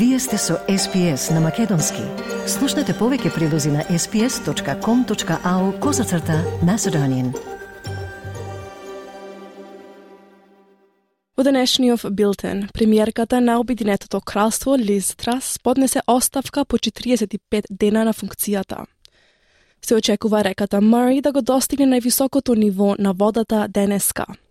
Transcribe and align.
Вие 0.00 0.18
сте 0.18 0.38
со 0.38 0.54
SPS 0.68 1.34
на 1.34 1.40
Македонски. 1.44 2.00
Слушнете 2.48 2.94
повеќе 2.96 3.34
прилози 3.34 3.68
на 3.68 3.82
sps.com.au 3.84 5.64
козацрта 5.80 6.38
на 6.64 6.78
Седонин. 6.78 7.34
Во 11.36 11.44
денешниот 11.44 12.08
билтен, 12.16 12.70
премиерката 12.72 13.40
на 13.40 13.58
Обединетото 13.60 14.20
кралство 14.20 14.78
Лиз 14.78 15.16
Трас 15.16 15.58
поднесе 15.62 16.00
оставка 16.06 16.64
по 16.64 16.78
45 16.78 17.64
дена 17.70 18.04
на 18.04 18.14
функцијата. 18.14 18.86
Се 19.84 19.94
очекува 19.94 20.44
реката 20.44 20.80
Мари 20.80 21.20
да 21.20 21.32
го 21.32 21.42
достигне 21.42 22.00
највисокото 22.00 22.56
ниво 22.56 22.96
на 22.98 23.12
водата 23.12 23.66
денеска– 23.68 24.24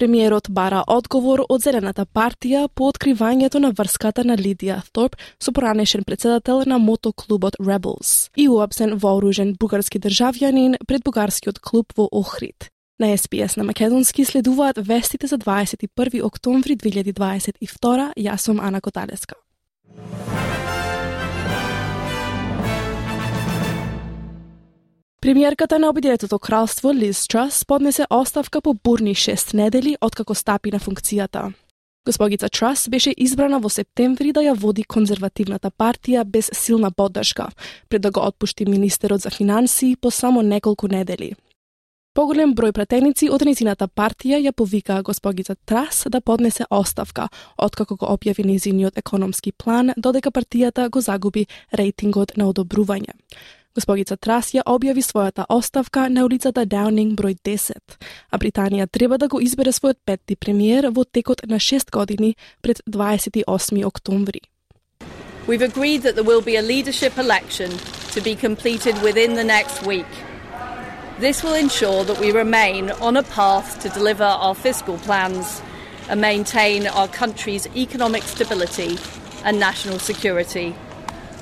Премиерот 0.00 0.46
бара 0.48 0.78
одговор 0.88 1.42
од 1.52 1.60
Зелената 1.60 2.06
партија 2.08 2.62
по 2.72 2.86
откривањето 2.88 3.60
на 3.60 3.68
врската 3.76 4.22
на 4.24 4.32
Лидија 4.38 4.78
Торп 4.96 5.18
со 5.36 5.52
поранешен 5.52 6.06
председател 6.08 6.62
на 6.64 6.78
мотоклубот 6.80 7.58
Rebels 7.60 8.30
и 8.32 8.48
уапсен 8.48 8.94
вооружен 8.96 9.52
бугарски 9.60 10.00
државјанин 10.00 10.78
пред 10.88 11.04
бугарскиот 11.04 11.60
клуб 11.60 11.92
во 11.98 12.08
Охрид. 12.12 12.70
На 12.98 13.12
СПС 13.12 13.60
на 13.60 13.64
Македонски 13.64 14.24
следуваат 14.24 14.80
вестите 14.80 15.26
за 15.26 15.36
21 15.36 16.24
октомври 16.24 16.76
2022. 16.80 18.16
Јас 18.16 18.48
сум 18.48 18.60
Ана 18.60 18.80
Коталеска. 18.80 19.36
Премиерката 25.22 25.78
на 25.78 25.88
Обединетото 25.90 26.38
кралство 26.38 26.94
Лиз 26.94 27.28
Трас 27.28 27.64
поднесе 27.64 28.04
оставка 28.10 28.60
по 28.60 28.74
бурни 28.74 29.14
шест 29.14 29.54
недели 29.54 29.96
откако 30.00 30.34
стапи 30.34 30.70
на 30.72 30.78
функцијата. 30.78 31.52
Госпогица 32.06 32.48
Трас 32.48 32.88
беше 32.88 33.12
избрана 33.16 33.60
во 33.60 33.68
септември 33.68 34.32
да 34.32 34.40
ја 34.40 34.54
води 34.56 34.82
конзервативната 34.82 35.70
партија 35.70 36.24
без 36.24 36.48
силна 36.52 36.90
поддршка, 36.90 37.50
пред 37.88 38.02
да 38.02 38.10
го 38.10 38.20
отпушти 38.20 38.64
министерот 38.64 39.20
за 39.20 39.30
финансии 39.30 39.96
по 39.96 40.10
само 40.10 40.42
неколку 40.42 40.88
недели. 40.88 41.34
Поголем 42.14 42.54
број 42.54 42.72
пратеници 42.72 43.28
од 43.28 43.44
незината 43.44 43.88
партија 43.88 44.40
ја 44.40 44.52
повикаа 44.52 45.02
госпогица 45.02 45.54
Трас 45.66 46.06
да 46.08 46.20
поднесе 46.20 46.64
оставка, 46.70 47.28
откако 47.58 47.96
го 47.96 48.06
објави 48.06 48.46
незиниот 48.46 48.96
економски 48.96 49.52
план, 49.52 49.92
додека 49.96 50.30
партијата 50.30 50.88
го 50.88 51.00
загуби 51.00 51.46
рейтингот 51.76 52.36
на 52.36 52.48
одобрување. 52.48 53.12
Госпогица 53.70 54.16
Трас 54.18 54.48
ја 54.50 54.64
објави 54.66 54.98
својата 54.98 55.44
оставка 55.48 56.08
на 56.10 56.24
улицата 56.26 56.64
Даунинг 56.66 57.14
број 57.14 57.36
10, 57.46 57.76
а 58.30 58.38
Британија 58.38 58.88
треба 58.90 59.18
да 59.18 59.28
го 59.28 59.38
избере 59.40 59.70
својот 59.70 60.00
петти 60.04 60.34
премиер 60.34 60.90
во 60.90 61.04
текот 61.04 61.46
на 61.46 61.60
6 61.60 61.90
години 61.90 62.34
пред 62.62 62.82
28 62.90 63.86
октомври. 63.86 64.40
We've 65.46 65.62
agreed 65.62 66.02
that 66.02 66.16
there 66.16 66.26
will 66.26 66.42
be 66.42 66.56
a 66.56 66.62
leadership 66.62 67.16
election 67.16 67.70
to 68.14 68.20
be 68.20 68.34
completed 68.34 68.94
within 69.02 69.36
the 69.36 69.44
next 69.44 69.86
week. 69.86 70.10
This 71.20 71.44
will 71.44 71.54
ensure 71.54 72.02
that 72.04 72.18
we 72.18 72.32
remain 72.32 72.90
on 73.00 73.16
a 73.16 73.22
path 73.22 73.78
to 73.82 73.88
deliver 73.88 74.24
our 74.24 74.54
fiscal 74.56 74.98
plans 74.98 75.62
and 76.08 76.20
maintain 76.20 76.88
our 76.88 77.06
country's 77.06 77.68
economic 77.76 78.24
stability 78.24 78.98
and 79.44 79.60
national 79.60 80.00
security. 80.00 80.74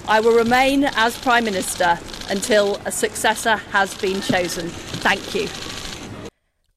I 0.06 0.20
will 0.20 0.36
remain 0.36 0.84
as 0.84 1.16
Prime 1.16 1.44
Minister 1.44 1.98
until 2.30 2.76
a 2.84 2.92
successor 2.92 3.56
has 3.72 3.94
been 4.02 4.20
chosen. 4.20 4.66
Thank 5.02 5.34
you. 5.34 5.48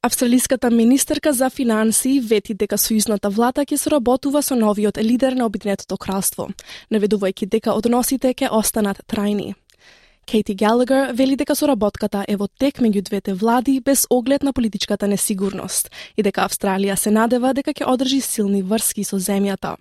Австралиската 0.04 0.70
министерка 0.70 1.32
за 1.32 1.50
финансии 1.50 2.20
вети 2.20 2.54
дека 2.54 2.74
сојузната 2.74 3.30
влада 3.30 3.62
ќе 3.62 3.76
соработува 3.78 4.42
со 4.42 4.56
новиот 4.58 4.98
лидер 4.98 5.36
на 5.38 5.46
Обединетото 5.46 5.96
кралство, 5.96 6.48
наведувајќи 6.90 7.46
дека 7.46 7.76
односите 7.78 8.34
ќе 8.34 8.50
останат 8.50 8.98
трајни. 9.06 9.54
Кейти 10.26 10.54
Галагер 10.54 11.12
вели 11.14 11.36
дека 11.36 11.54
соработката 11.54 12.24
е 12.28 12.34
во 12.36 12.48
тек 12.48 12.82
меѓу 12.82 13.02
двете 13.02 13.34
влади 13.34 13.80
без 13.80 14.06
оглед 14.10 14.42
на 14.42 14.52
политичката 14.52 15.06
несигурност 15.06 15.90
и 16.16 16.22
дека 16.22 16.48
Австралија 16.48 16.96
се 16.96 17.10
надева 17.10 17.54
дека 17.54 17.70
ќе 17.70 17.86
одржи 17.86 18.20
силни 18.20 18.62
врски 18.62 19.04
со 19.04 19.22
земјата. 19.22 19.76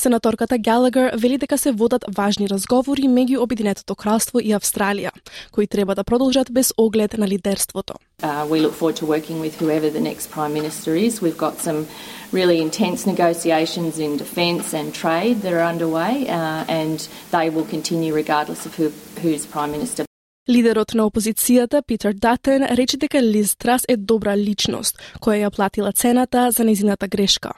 Сенаторката 0.00 0.58
Галагер 0.58 1.10
вели 1.16 1.38
дека 1.38 1.58
се 1.58 1.72
водат 1.72 2.04
важни 2.16 2.48
разговори 2.48 3.02
меѓу 3.02 3.38
Обединетото 3.40 3.94
кралство 3.94 4.40
и 4.40 4.52
Австралија, 4.52 5.10
кои 5.52 5.66
треба 5.66 5.94
да 5.94 6.04
продолжат 6.04 6.52
без 6.52 6.72
оглед 6.76 7.18
на 7.18 7.28
лидерството. 7.28 7.94
Uh, 8.22 8.46
we 8.48 8.60
look 8.60 8.74
forward 8.80 8.96
to 8.96 9.06
working 9.06 9.40
with 9.40 9.54
whoever 9.60 9.88
the 9.90 10.04
next 10.10 10.30
prime 10.30 10.52
minister 10.52 10.90
is. 11.06 11.20
We've 11.22 11.42
got 11.46 11.54
some 11.60 11.86
really 12.32 12.58
intense 12.68 13.00
negotiations 13.12 13.98
in 13.98 14.16
defence 14.16 14.66
and 14.78 14.86
trade 15.02 15.36
that 15.42 15.52
are 15.58 15.66
underway, 15.72 16.14
uh, 16.28 16.80
and 16.80 16.98
they 17.36 17.46
will 17.54 17.68
continue 17.76 18.12
regardless 18.22 18.60
of 18.66 18.72
who, 18.78 18.86
who's 19.22 19.44
prime 19.54 19.72
minister. 19.76 20.04
Лидерот 20.48 20.94
на 20.94 21.02
опозицијата 21.02 21.82
Питер 21.86 22.12
Датен 22.12 22.62
рече 22.62 22.96
дека 22.96 23.22
Лиз 23.22 23.56
Трас 23.56 23.82
е 23.88 23.96
добра 23.96 24.36
личност, 24.36 24.98
која 25.20 25.48
ја 25.48 25.50
платила 25.50 25.92
цената 25.92 26.50
за 26.50 26.64
незината 26.64 27.08
грешка. 27.08 27.50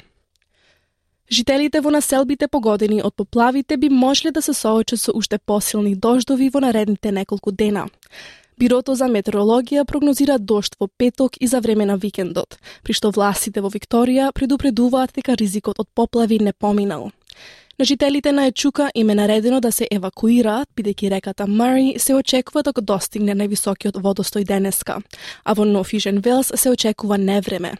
Жителите 1.30 1.82
во 1.84 1.90
населбите 1.92 2.46
погодени 2.48 3.02
од 3.04 3.12
поплавите 3.12 3.76
би 3.76 3.90
можеле 3.92 4.30
да 4.32 4.40
се 4.42 4.54
соочат 4.56 5.00
со 5.00 5.12
уште 5.12 5.38
посилни 5.38 5.94
дождови 5.94 6.48
во 6.48 6.60
наредните 6.64 7.12
неколку 7.12 7.52
дена. 7.52 7.84
Бирото 8.58 8.94
за 8.96 9.10
метеорологија 9.12 9.84
прогнозира 9.84 10.38
дожд 10.38 10.78
во 10.80 10.88
петок 10.88 11.36
и 11.40 11.46
за 11.46 11.60
време 11.60 11.84
на 11.84 11.96
викендот, 11.96 12.56
при 12.82 12.96
што 12.96 13.12
властите 13.12 13.60
во 13.60 13.68
Викторија 13.68 14.32
предупредуваат 14.32 15.12
дека 15.14 15.36
ризикот 15.36 15.78
од 15.78 15.88
поплави 15.94 16.40
не 16.40 16.52
поминал. 16.52 17.10
На 17.78 17.84
жителите 17.84 18.32
на 18.32 18.46
Ечука 18.46 18.90
им 18.94 19.10
е 19.10 19.14
наредено 19.14 19.60
да 19.60 19.70
се 19.72 19.86
евакуираат, 19.90 20.68
бидејќи 20.74 21.10
реката 21.10 21.46
Мари 21.46 21.94
се 21.98 22.14
очекува 22.14 22.64
да 22.66 22.72
го 22.72 22.82
достигне 22.82 23.36
највисокиот 23.38 24.00
водостој 24.02 24.42
денеска, 24.44 24.96
а 25.44 25.54
во 25.54 25.62
Нофижен 25.64 26.18
Велс 26.18 26.50
се 26.54 26.72
очекува 26.74 27.18
невреме. 27.18 27.76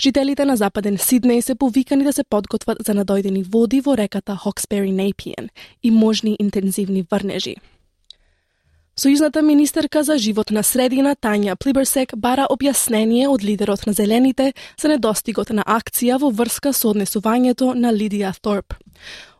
Жителите 0.00 0.44
на 0.44 0.56
западен 0.56 0.96
Сиднеј 0.96 1.40
се 1.40 1.54
повикани 1.54 2.04
да 2.04 2.12
се 2.12 2.24
подготват 2.24 2.78
за 2.86 2.94
надојдени 2.94 3.44
води 3.44 3.82
во 3.84 3.96
реката 3.96 4.36
Хоксбери 4.36 4.92
Нейпиен 4.92 5.50
и 5.82 5.90
можни 5.90 6.36
интензивни 6.40 7.04
врнежи. 7.10 7.56
Сојузната 8.96 9.42
министерка 9.42 10.04
за 10.04 10.16
живот 10.18 10.50
на 10.50 10.62
средина 10.62 11.16
Тања 11.16 11.56
Плиберсек 11.56 12.16
бара 12.16 12.46
објаснение 12.48 13.28
од 13.28 13.44
лидерот 13.44 13.86
на 13.86 13.92
Зелените 13.92 14.52
за 14.80 14.88
недостигот 14.88 15.50
на 15.50 15.62
акција 15.68 16.16
во 16.16 16.30
врска 16.30 16.72
со 16.72 16.94
однесувањето 16.94 17.74
на 17.74 17.92
Лидија 17.92 18.32
Торп. 18.40 18.72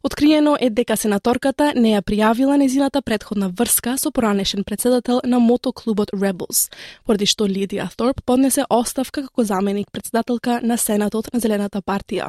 Откриено 0.02 0.56
е 0.60 0.68
дека 0.70 0.96
сенаторката 0.96 1.72
не 1.76 1.94
ја 1.94 2.02
пријавила 2.04 2.58
незината 2.60 3.00
предходна 3.02 3.48
врска 3.48 3.96
со 3.96 4.10
поранешен 4.10 4.64
председател 4.64 5.20
на 5.24 5.38
мотоклубот 5.40 6.10
Rebels, 6.12 6.70
поради 7.06 7.26
што 7.26 7.48
Лидија 7.48 7.88
Торп 7.96 8.20
поднесе 8.24 8.66
оставка 8.68 9.22
како 9.22 9.44
заменик 9.44 9.88
председателка 9.90 10.60
на 10.62 10.76
Сенатот 10.76 11.32
на 11.32 11.40
Зелената 11.40 11.80
партија. 11.80 12.28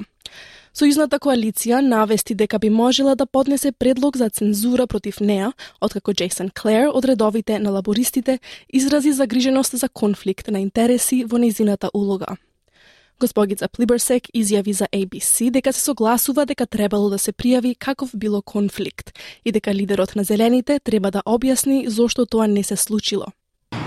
Сојузната 0.76 1.20
коалиција 1.20 1.82
навести 1.84 2.36
дека 2.36 2.60
би 2.60 2.70
можела 2.70 3.16
да 3.16 3.26
поднесе 3.26 3.72
предлог 3.72 4.18
за 4.18 4.30
цензура 4.30 4.88
против 4.88 5.20
неа, 5.20 5.52
откако 5.82 6.14
Джейсон 6.14 6.50
Клер 6.50 6.90
од 6.94 7.06
редовите 7.06 7.60
на 7.60 7.72
лабористите 7.72 8.40
изрази 8.70 9.12
загриженост 9.12 9.78
за 9.78 9.90
конфликт 9.90 10.48
на 10.48 10.60
интереси 10.60 11.24
во 11.24 11.38
незината 11.38 11.90
улога. 11.94 12.36
Госпогица 13.20 13.68
Плиберсек 13.68 14.28
изјави 14.36 14.74
за 14.74 14.88
ABC 14.92 15.50
дека 15.52 15.74
се 15.74 15.80
согласува 15.80 16.46
дека 16.46 16.66
требало 16.66 17.10
да 17.10 17.20
се 17.20 17.32
пријави 17.32 17.78
каков 17.80 18.12
било 18.14 18.42
конфликт 18.42 19.14
и 19.46 19.52
дека 19.52 19.74
лидерот 19.74 20.16
на 20.16 20.24
Зелените 20.24 20.80
треба 20.80 21.12
да 21.12 21.24
објасни 21.26 21.88
зошто 21.88 22.26
тоа 22.26 22.48
не 22.48 22.64
се 22.64 22.76
случило. 22.76 23.32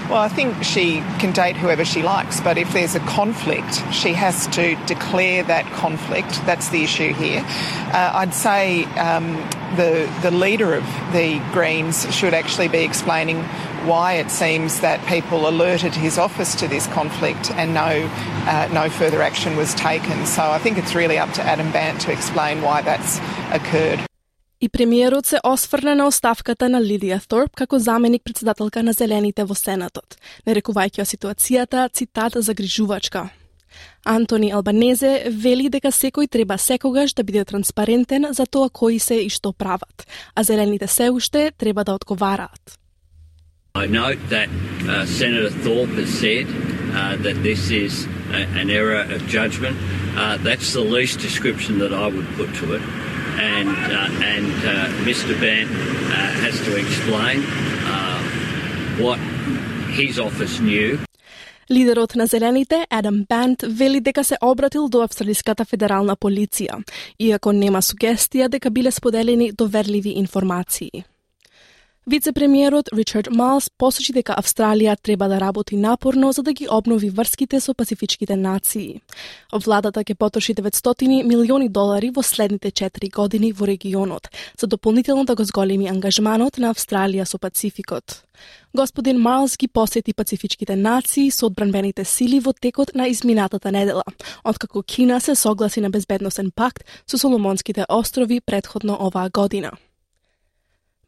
Well, 0.09 0.23
I 0.23 0.29
think 0.29 0.65
she 0.65 1.01
can 1.19 1.33
date 1.33 1.55
whoever 1.59 1.85
she 1.85 2.03
likes, 2.03 2.41
but 2.41 2.57
if 2.57 2.73
there's 2.73 2.95
a 2.95 3.01
conflict, 3.01 3.83
she 3.93 4.15
has 4.15 4.47
to 4.49 4.75
declare 4.87 5.43
that 5.43 5.67
conflict. 5.75 6.41
That's 6.47 6.71
the 6.71 6.83
issue 6.83 7.13
here. 7.13 7.45
Uh, 7.93 8.13
I'd 8.15 8.33
say 8.33 8.85
um, 8.95 9.35
the 9.77 10.11
the 10.23 10.31
leader 10.31 10.73
of 10.73 10.85
the 11.13 11.41
Greens 11.53 12.11
should 12.15 12.33
actually 12.33 12.69
be 12.69 12.85
explaining 12.85 13.43
why 13.85 14.15
it 14.15 14.31
seems 14.31 14.81
that 14.81 15.07
people 15.07 15.47
alerted 15.47 15.95
his 15.95 16.17
office 16.17 16.55
to 16.55 16.69
this 16.69 16.87
conflict 16.87 17.51
and 17.51 17.75
no 17.75 18.09
uh, 18.49 18.67
no 18.73 18.89
further 18.89 19.21
action 19.21 19.59
was 19.59 19.75
taken. 19.75 20.25
So 20.25 20.43
I 20.43 20.59
think 20.59 20.79
it's 20.79 20.95
really 20.95 21.19
up 21.19 21.33
to 21.35 21.43
Adam 21.43 21.71
Bant 21.71 22.01
to 22.03 22.13
explain 22.13 22.63
why 22.63 22.81
that's 22.81 23.19
occurred. 23.53 24.08
И 24.61 24.69
премиерот 24.69 25.27
се 25.27 25.39
осврна 25.45 25.95
на 25.95 26.07
оставката 26.07 26.69
на 26.69 26.81
Лидија 26.83 27.21
Торп 27.29 27.55
како 27.55 27.79
заменик 27.79 28.25
председателка 28.25 28.83
на 28.83 28.93
Зелените 28.93 29.45
во 29.47 29.55
Сенатот, 29.55 30.17
нарекувајќи 30.47 31.05
ситуацијата 31.07 31.87
цитат 31.95 32.35
загрижувачка. 32.43 33.29
Антони 34.05 34.51
Албанезе 34.51 35.31
вели 35.31 35.69
дека 35.71 35.93
секој 35.95 36.27
треба 36.27 36.59
секогаш 36.59 37.15
да 37.15 37.23
биде 37.23 37.45
транспарентен 37.45 38.27
за 38.33 38.47
тоа 38.47 38.69
кои 38.69 38.99
се 38.99 39.23
и 39.23 39.31
што 39.31 39.53
прават, 39.53 40.07
а 40.35 40.43
зелените 40.43 40.89
се 40.89 41.11
уште 41.11 41.53
треба 41.59 41.85
да 41.85 41.95
одговараат. 41.95 42.79
I 43.75 43.87
note 43.87 44.19
that 44.31 44.49
uh, 44.51 45.07
Senator 45.07 45.51
Thorpe 45.51 45.95
has 46.03 46.11
said 46.11 46.47
uh, 46.51 47.15
that 47.23 47.37
this 47.45 47.71
is 47.71 48.09
a, 48.33 48.43
an 48.59 48.71
error 48.71 49.07
of 49.15 49.21
judgment. 49.29 49.77
Uh, 50.17 50.37
that's 50.43 50.73
the 50.73 50.83
least 50.83 51.21
description 51.21 51.79
that 51.79 51.93
I 51.93 52.09
would 52.09 52.27
put 52.37 52.51
to 52.61 52.75
it 52.75 52.83
and 53.39 53.69
uh, 53.69 54.29
and 54.35 54.55
uh, 54.65 55.07
Mr. 55.09 55.39
Ben 55.41 55.67
uh, 55.67 56.15
has 56.45 56.57
to 56.67 56.73
explain 56.77 57.39
uh, 57.87 58.19
what 58.99 59.19
his 59.99 60.19
office 60.19 60.61
knew. 60.61 60.99
Лидерот 61.71 62.15
на 62.15 62.27
Зелените, 62.27 62.87
Адам 62.91 63.25
Бент, 63.29 63.63
вели 63.63 64.01
дека 64.01 64.25
се 64.25 64.37
обратил 64.43 64.89
до 64.89 65.03
Австралиската 65.03 65.65
федерална 65.65 66.17
полиција, 66.17 66.81
иако 67.19 67.53
нема 67.53 67.83
сугестија 67.83 68.49
дека 68.49 68.71
биле 68.71 68.91
споделени 68.91 69.53
доверливи 69.53 70.17
информации. 70.17 71.05
Вице-премиерот 72.09 72.89
Ричард 72.93 73.29
Малс 73.29 73.69
посочи 73.69 74.15
дека 74.17 74.33
Австралија 74.41 74.95
треба 74.97 75.27
да 75.29 75.37
работи 75.41 75.77
напорно 75.77 76.31
за 76.33 76.43
да 76.43 76.53
ги 76.57 76.67
обнови 76.71 77.11
врските 77.11 77.61
со 77.61 77.75
Пацифичките 77.75 78.37
нации. 78.37 79.03
Владата 79.53 80.01
ќе 80.01 80.15
потроши 80.15 80.55
900 80.55 81.05
милиони 81.29 81.69
долари 81.69 82.09
во 82.09 82.23
следните 82.23 82.71
4 82.71 83.11
години 83.13 83.53
во 83.53 83.67
регионот, 83.67 84.31
за 84.57 84.67
дополнително 84.67 85.25
да 85.25 85.35
го 85.35 85.45
зголеми 85.45 85.89
ангажманот 85.89 86.57
на 86.57 86.73
Австралија 86.73 87.27
со 87.29 87.39
Пацификот. 87.39 88.25
Господин 88.73 89.21
Марлс 89.21 89.59
ги 89.59 89.69
посети 89.69 90.15
пацифичките 90.15 90.77
нации 90.77 91.29
со 91.31 91.47
одбранбените 91.47 92.05
сили 92.05 92.41
во 92.41 92.55
текот 92.55 92.95
на 92.95 93.09
изминатата 93.09 93.71
недела, 93.71 94.05
откако 94.45 94.83
Кина 94.83 95.21
се 95.21 95.35
согласи 95.35 95.81
на 95.81 95.91
безбедносен 95.91 96.53
пакт 96.57 96.85
со 97.07 97.19
Соломонските 97.19 97.85
острови 97.89 98.41
предходно 98.41 98.97
оваа 99.01 99.29
година. 99.29 99.73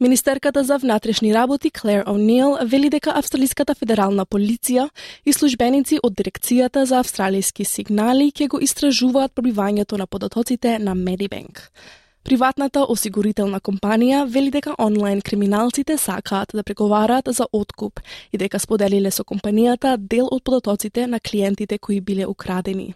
Министерката 0.03 0.65
за 0.65 0.79
внатрешни 0.79 1.35
работи 1.35 1.71
Клер 1.71 2.05
О'Нил 2.05 2.67
вели 2.67 2.89
дека 2.91 3.13
Австралиската 3.13 3.75
федерална 3.75 4.25
полиција 4.25 4.87
и 5.27 5.33
службеници 5.33 5.99
од 6.03 6.15
Дирекцијата 6.17 6.87
за 6.89 7.03
австралиски 7.05 7.65
сигнали 7.69 8.31
ќе 8.33 8.49
го 8.49 8.61
истражуваат 8.65 9.35
пробивањето 9.37 9.99
на 10.01 10.07
податоците 10.07 10.79
на 10.79 10.95
Medibank. 10.97 11.61
Приватната 12.25 12.87
осигурителна 12.89 13.61
компанија 13.61 14.25
вели 14.25 14.51
дека 14.51 14.75
онлайн 14.79 15.21
криминалците 15.21 15.99
сакаат 15.99 16.49
да 16.55 16.63
преговараат 16.63 17.29
за 17.37 17.47
откуп 17.53 18.01
и 18.33 18.39
дека 18.39 18.59
споделиле 18.59 19.11
со 19.11 19.23
компанијата 19.23 19.99
дел 19.99 20.33
од 20.33 20.43
податоците 20.45 21.07
на 21.07 21.21
клиентите 21.21 21.79
кои 21.79 22.01
биле 22.01 22.27
украдени. 22.27 22.95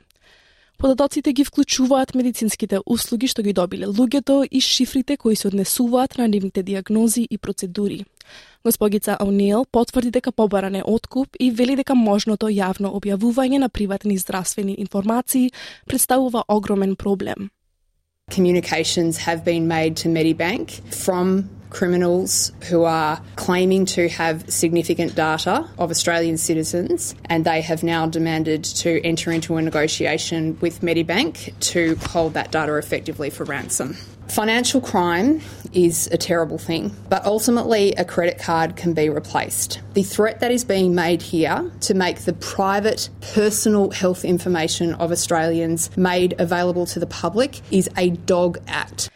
Податоците 0.79 1.33
ги 1.33 1.45
вклучуваат 1.45 2.15
медицинските 2.15 2.81
услуги 2.87 3.27
што 3.27 3.43
ги 3.43 3.53
добиле 3.53 3.87
луѓето 3.87 4.43
и 4.51 4.61
шифрите 4.61 5.17
кои 5.17 5.37
се 5.37 5.49
однесуваат 5.49 6.19
на 6.19 6.29
нивните 6.29 6.63
диагнози 6.63 7.27
и 7.31 7.39
процедури. 7.39 8.05
Госпогица 8.65 9.17
О'Нил 9.21 9.67
потврди 9.73 10.11
дека 10.11 10.33
побаран 10.33 10.75
е 10.75 10.83
откуп 10.85 11.37
и 11.41 11.51
вели 11.51 11.77
дека 11.77 11.95
можното 11.95 12.49
јавно 12.49 12.91
објавување 12.97 13.59
на 13.59 13.69
приватни 13.69 14.17
здравствени 14.19 14.75
информации 14.79 15.51
представува 15.87 16.45
огромен 16.49 16.97
проблем. 16.97 17.51
Communications 18.31 19.19
have 19.19 19.45
been 19.45 19.69
made 19.69 19.95
to 19.97 20.09
Medibank 20.09 20.81
from 20.91 21.45
criminals 21.75 22.53
who 22.69 22.85
are 22.85 23.21
claiming 23.37 23.85
to 23.85 24.09
have 24.09 24.49
significant 24.51 25.15
data 25.15 25.69
of 25.77 25.91
Australian 25.91 26.39
citizens, 26.39 27.15
and 27.27 27.45
they 27.45 27.61
have 27.61 27.83
now 27.83 28.07
demanded 28.07 28.65
to 28.65 29.05
enter 29.05 29.31
into 29.31 29.57
a 29.57 29.63
negotiation 29.63 30.59
with 30.61 30.81
Medibank 30.81 31.53
to 31.59 31.97
hold 31.97 32.35
that 32.35 32.51
data 32.53 32.77
effectively 32.77 33.29
for 33.29 33.45
ransom. 33.45 33.97
Financial 34.29 34.81
crime 34.81 35.43
is 35.75 36.07
a 36.11 36.17
terrible 36.17 36.57
thing, 36.57 36.95
but 37.11 37.25
ultimately 37.27 37.93
a 37.93 38.05
credit 38.05 38.39
card 38.39 38.75
can 38.75 38.95
be 38.95 39.11
replaced. 39.11 39.81
The 39.93 40.03
threat 40.03 40.41
that 40.41 40.51
is 40.51 40.65
being 40.65 40.95
made 40.95 41.21
here 41.21 41.71
to 41.83 41.95
make 41.95 42.21
the 42.21 42.33
private 42.33 43.11
personal 43.35 43.91
health 43.91 44.25
information 44.25 44.95
of 44.95 45.13
Australians 45.13 45.95
made 45.97 46.35
available 46.39 46.87
to 46.87 47.01
the 47.01 47.07
public 47.07 47.61
is 47.71 47.91
a 47.97 48.11
dog 48.11 48.59
act. 48.67 49.11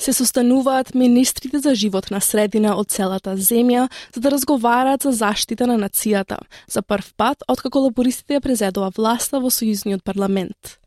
Се 0.00 0.12
состануваат 0.12 0.94
министрите 0.94 1.58
за 1.58 1.74
живот 1.74 2.10
на 2.10 2.20
средина 2.20 2.76
од 2.78 2.88
целата 2.88 3.36
земја 3.36 3.88
за 4.14 4.20
да 4.20 4.30
разговараат 4.30 5.02
за 5.02 5.12
заштита 5.12 5.66
на 5.66 5.78
нацијата, 5.78 6.38
за 6.70 6.82
прв 6.82 7.12
пат 7.16 7.42
откако 7.48 7.78
лабористите 7.86 8.38
ја 8.38 8.40
презедува 8.40 8.90
власта 8.96 9.40
во 9.40 9.50
сојузниот 9.50 10.02
парламент. 10.04 10.78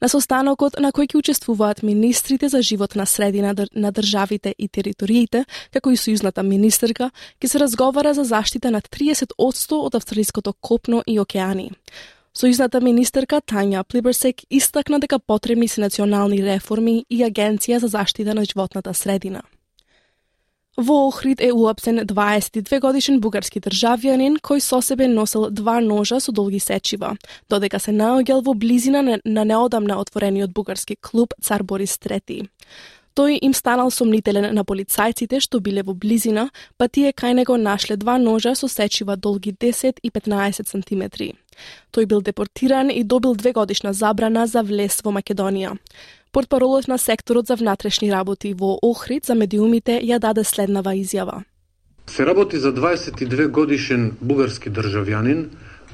На 0.00 0.08
состанокот 0.08 0.78
на 0.80 0.92
кој 0.96 1.10
ќе 1.12 1.18
учествуваат 1.20 1.82
министрите 1.84 2.48
за 2.48 2.62
живот 2.62 2.94
на 2.96 3.04
средина 3.06 3.52
на 3.52 3.90
државите 3.92 4.54
и 4.58 4.68
териториите, 4.68 5.44
како 5.72 5.92
и 5.92 6.00
сојузната 6.00 6.42
министерка, 6.42 7.10
ќе 7.40 7.48
се 7.48 7.60
разговара 7.60 8.14
за 8.14 8.24
заштита 8.24 8.70
на 8.70 8.80
30% 8.80 9.76
од 9.76 9.94
австралиското 9.94 10.52
копно 10.60 11.02
и 11.06 11.18
океани. 11.20 11.70
Сојузната 12.40 12.78
министерка 12.80 13.42
Тања 13.44 13.82
Плиберсек 13.84 14.46
истакна 14.48 14.96
дека 15.02 15.18
потребни 15.18 15.66
се 15.68 15.82
национални 15.82 16.38
реформи 16.40 17.02
и 17.10 17.18
агенција 17.26 17.76
за 17.82 17.90
заштита 17.92 18.32
на 18.34 18.44
животната 18.48 18.94
средина. 18.94 19.42
Во 20.78 20.96
Охрид 21.08 21.42
е 21.44 21.50
уапсен 21.52 21.98
22 22.08 22.80
годишен 22.80 23.20
бугарски 23.20 23.60
државјанин 23.60 24.38
кој 24.40 24.64
со 24.64 24.80
себе 24.80 25.08
носел 25.08 25.50
два 25.50 25.80
ножа 25.84 26.20
со 26.20 26.32
долги 26.32 26.60
сечива, 26.60 27.12
додека 27.50 27.78
се 27.78 27.92
наоѓал 27.92 28.40
во 28.46 28.54
близина 28.54 29.02
на 29.02 29.44
неодамна 29.44 30.00
отворениот 30.00 30.54
бугарски 30.54 30.96
клуб 30.96 31.34
Цар 31.42 31.62
Борис 31.62 31.98
III. 31.98 32.48
Тој 33.20 33.36
им 33.44 33.52
станал 33.52 33.90
сомнителен 33.92 34.46
на 34.56 34.62
полицајците 34.64 35.42
што 35.44 35.58
биле 35.60 35.82
во 35.84 35.92
близина, 35.92 36.46
па 36.80 36.86
тие 36.88 37.10
кај 37.12 37.34
него 37.36 37.58
нашле 37.60 37.98
два 38.00 38.14
ножа 38.16 38.54
со 38.56 38.68
сечива 38.68 39.16
долги 39.16 39.52
10 39.52 40.00
и 40.02 40.10
15 40.10 40.64
сантиметри. 40.64 41.34
Тој 41.92 42.06
бил 42.06 42.22
депортиран 42.22 42.88
и 42.88 43.02
добил 43.04 43.34
две 43.34 43.52
годишна 43.52 43.92
забрана 43.92 44.46
за 44.46 44.62
влез 44.62 45.02
во 45.04 45.12
Македонија. 45.12 45.76
Портпаролот 46.32 46.88
на 46.88 46.96
секторот 46.96 47.46
за 47.46 47.56
внатрешни 47.60 48.10
работи 48.10 48.54
во 48.54 48.78
Охрид 48.80 49.26
за 49.26 49.34
медиумите 49.34 50.00
ја 50.00 50.18
даде 50.18 50.44
следнава 50.44 50.96
изјава. 50.96 51.44
Се 52.06 52.24
работи 52.24 52.56
за 52.56 52.72
22 52.72 53.48
годишен 53.48 54.16
бугарски 54.20 54.70
државјанин 54.70 55.50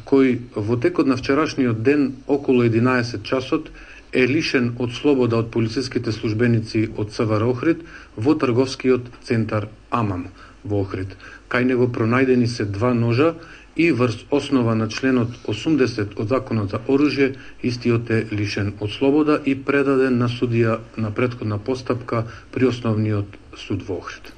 кој 0.06 0.38
во 0.54 0.78
текот 0.78 1.10
на 1.10 1.16
вчерашниот 1.16 1.82
ден 1.82 2.12
околу 2.28 2.62
11 2.62 3.26
часот 3.26 3.70
е 4.16 4.24
лишен 4.30 4.70
од 4.80 4.94
слобода 4.96 5.42
од 5.42 5.50
полициските 5.52 6.12
службеници 6.12 6.86
од 6.96 7.12
СВР 7.12 7.44
Охрид 7.50 7.82
во 8.16 8.34
трговскиот 8.40 9.10
центар 9.28 9.68
Амам 9.90 10.28
во 10.64 10.80
Охрид. 10.86 11.12
Кај 11.52 11.68
него 11.70 11.88
пронајдени 11.98 12.48
се 12.48 12.64
два 12.64 12.94
ножа 12.94 13.34
и 13.76 13.90
врз 13.92 14.24
основа 14.38 14.74
на 14.74 14.88
членот 14.88 15.36
80 15.52 16.16
од 16.16 16.32
Законот 16.32 16.72
за 16.72 16.80
оружје, 16.88 17.34
истиот 17.62 18.10
е 18.10 18.22
лишен 18.32 18.72
од 18.80 18.90
слобода 18.96 19.36
и 19.44 19.54
предаден 19.68 20.16
на 20.22 20.32
судија 20.32 20.80
на 20.96 21.12
предходна 21.12 21.58
постапка 21.58 22.24
при 22.56 22.72
основниот 22.72 23.38
суд 23.56 23.84
во 23.88 24.00
Охрид. 24.00 24.35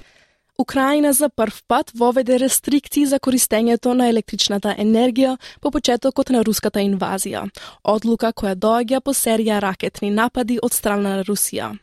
Украина 0.61 1.13
за 1.13 1.29
прв 1.29 1.63
пат 1.69 1.93
воведе 1.95 2.39
рестрикции 2.39 3.07
за 3.07 3.21
користењето 3.23 3.93
на 3.95 4.09
електричната 4.11 4.73
енергија 4.75 5.37
по 5.61 5.71
почетокот 5.71 6.33
на 6.35 6.41
руската 6.43 6.83
инвазија, 6.83 7.45
одлука 7.85 8.33
која 8.33 8.57
доаѓа 8.59 9.01
по 9.01 9.15
серија 9.15 9.61
ракетни 9.63 10.11
напади 10.11 10.59
од 10.63 10.75
страна 10.75 11.15
на 11.17 11.23
Русија. 11.23 11.77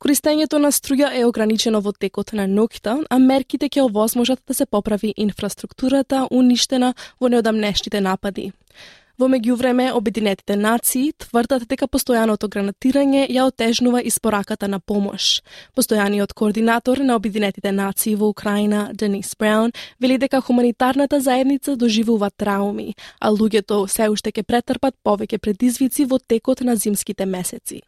Користењето 0.00 0.56
на 0.56 0.72
струја 0.72 1.12
е 1.12 1.26
ограничено 1.28 1.82
во 1.84 1.92
текот 1.92 2.32
на 2.32 2.48
ноќта, 2.48 3.04
а 3.10 3.18
мерките 3.18 3.68
ќе 3.68 3.84
овозможат 3.84 4.40
да 4.48 4.54
се 4.54 4.66
поправи 4.66 5.12
инфраструктурата 5.16 6.26
уништена 6.30 6.94
во 7.20 7.28
неодамнешните 7.28 8.00
напади. 8.00 8.52
Во 9.16 9.30
меѓувреме, 9.32 9.94
Обединетите 9.96 10.58
нации 10.60 11.14
тврдат 11.16 11.62
дека 11.70 11.86
постојаното 11.88 12.50
гранатирање 12.52 13.22
ја 13.32 13.46
отежнува 13.48 14.02
испораката 14.04 14.68
на 14.68 14.76
помош. 14.76 15.40
Постојаниот 15.72 16.34
координатор 16.36 17.00
на 17.00 17.16
Обединетите 17.16 17.72
нации 17.72 18.12
во 18.14 18.28
Украина, 18.28 18.90
Денис 18.92 19.32
Браун, 19.38 19.72
вели 20.00 20.18
дека 20.18 20.42
хуманитарната 20.42 21.20
заедница 21.20 21.76
доживува 21.76 22.30
трауми, 22.30 22.94
а 23.18 23.32
луѓето 23.32 23.88
се 23.88 24.10
уште 24.12 24.36
ќе 24.36 24.44
претрпат 24.44 24.94
повеќе 25.02 25.40
предизвици 25.40 26.04
во 26.04 26.18
текот 26.20 26.60
на 26.60 26.76
зимските 26.76 27.24
месеци. 27.24 27.82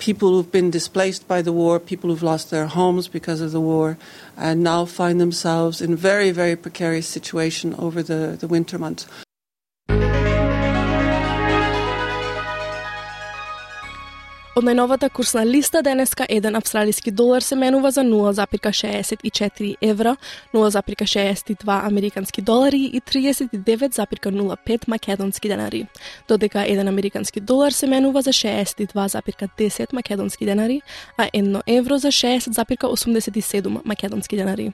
People 0.00 0.34
who've 0.34 0.50
been 0.50 0.70
displaced 0.70 1.28
by 1.28 1.40
the 1.40 1.52
war, 1.52 1.78
people 1.78 2.10
who've 2.10 2.26
lost 2.26 2.50
their 2.50 2.66
homes 2.66 3.06
because 3.06 3.40
of 3.40 3.52
the 3.52 3.60
war, 3.60 3.96
and 4.36 4.64
now 4.64 4.84
find 4.86 5.20
themselves 5.20 5.80
in 5.80 5.94
very, 5.94 6.32
very 6.32 6.56
precarious 6.56 7.06
situation 7.06 7.76
over 7.78 8.02
the, 8.02 8.36
the 8.40 8.48
winter 8.48 8.76
months. 8.76 9.06
Од 14.52 14.66
најновата 14.68 15.08
курсна 15.08 15.46
листа 15.48 15.80
денеска 15.80 16.26
1 16.28 16.58
австралиски 16.58 17.10
долар 17.10 17.40
се 17.40 17.56
менува 17.56 17.90
за 17.90 18.02
0,64 18.04 19.76
евра, 19.80 20.16
0,62 20.54 21.86
американски 21.86 22.42
долари 22.42 22.90
и 22.92 23.00
39,05 23.00 24.88
македонски 24.88 25.48
денари, 25.48 25.86
додека 26.28 26.58
1 26.58 26.88
американски 26.88 27.40
долар 27.40 27.70
се 27.70 27.86
менува 27.86 28.22
за 28.22 28.32
62,10 28.32 29.92
македонски 29.92 30.44
денари, 30.44 30.82
а 31.18 31.28
1 31.34 31.62
евро 31.66 31.98
за 31.98 32.08
60,87 32.08 33.80
македонски 33.84 34.36
денари. 34.36 34.72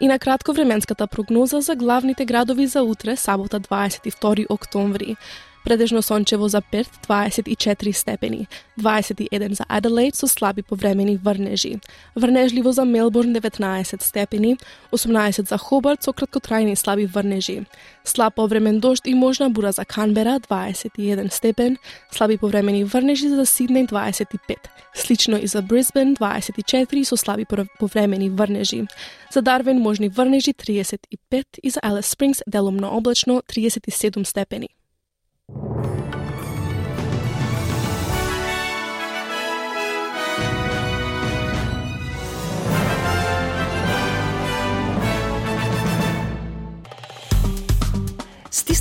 И 0.00 0.06
на 0.06 0.18
кратко 0.18 0.52
временската 0.52 1.06
прогноза 1.06 1.60
за 1.60 1.76
главните 1.76 2.24
градови 2.24 2.66
за 2.66 2.82
утре, 2.82 3.16
сабота 3.16 3.60
22 3.60 4.46
октомври. 4.48 5.16
Предежно 5.64 6.02
сончево 6.02 6.48
за 6.48 6.60
Перт 6.60 6.90
24 7.08 7.92
степени, 7.92 8.48
21 8.78 9.54
за 9.54 9.64
Аделаид 9.68 10.14
со 10.14 10.26
слаби 10.26 10.62
повремени 10.62 11.16
врнежи. 11.16 11.80
Врнежливо 12.16 12.72
за 12.72 12.84
Мелбурн 12.84 13.32
19 13.32 14.02
степени, 14.02 14.56
18 14.92 15.48
за 15.48 15.58
Хобарт 15.58 16.02
со 16.02 16.10
краткотрајни 16.10 16.74
слаби 16.74 17.06
врнежи. 17.06 17.64
Слаб 18.04 18.34
повремен 18.34 18.80
дожд 18.80 19.06
и 19.06 19.14
можна 19.14 19.50
бура 19.50 19.72
за 19.72 19.84
Канбера 19.84 20.40
21 20.40 21.32
степен, 21.32 21.78
слаби 22.10 22.36
повремени 22.36 22.84
врнежи 22.84 23.28
за 23.28 23.46
Сиднеј 23.46 23.88
25. 23.88 24.56
Слично 24.94 25.36
и 25.36 25.46
за 25.46 25.62
Брисбен 25.62 26.16
24 26.16 27.04
со 27.04 27.16
слаби 27.16 27.46
повремени 27.78 28.30
врнежи. 28.30 28.86
За 29.32 29.42
Дарвин 29.42 29.78
можни 29.78 30.08
врнежи 30.08 30.52
35 30.52 31.44
и 31.62 31.70
за 31.70 31.80
Алис 31.80 32.06
Спрингс 32.06 32.42
делумно 32.46 32.90
облачно 32.90 33.42
37 33.48 34.24
степени. 34.24 34.68